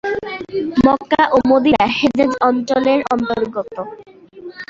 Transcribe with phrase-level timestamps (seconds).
[0.85, 3.75] মক্কা ও Medina Hejaz অঞ্চলের অন্তর্গত।